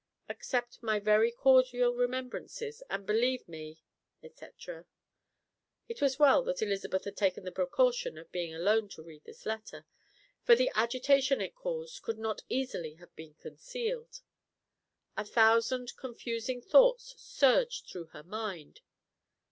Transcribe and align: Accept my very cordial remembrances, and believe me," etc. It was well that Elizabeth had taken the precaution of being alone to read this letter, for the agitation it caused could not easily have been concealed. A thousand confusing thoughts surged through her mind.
Accept 0.29 0.81
my 0.81 0.97
very 0.97 1.29
cordial 1.29 1.93
remembrances, 1.93 2.81
and 2.89 3.05
believe 3.05 3.47
me," 3.47 3.83
etc. 4.23 4.87
It 5.87 6.01
was 6.01 6.17
well 6.17 6.41
that 6.45 6.63
Elizabeth 6.63 7.03
had 7.05 7.15
taken 7.15 7.43
the 7.45 7.51
precaution 7.51 8.17
of 8.17 8.31
being 8.31 8.51
alone 8.51 8.89
to 8.97 9.03
read 9.03 9.23
this 9.25 9.45
letter, 9.45 9.85
for 10.43 10.55
the 10.55 10.71
agitation 10.73 11.39
it 11.39 11.53
caused 11.53 12.01
could 12.01 12.17
not 12.17 12.41
easily 12.49 12.95
have 12.95 13.15
been 13.15 13.35
concealed. 13.35 14.21
A 15.15 15.23
thousand 15.23 15.95
confusing 15.97 16.63
thoughts 16.63 17.13
surged 17.21 17.85
through 17.85 18.05
her 18.07 18.23
mind. 18.23 18.81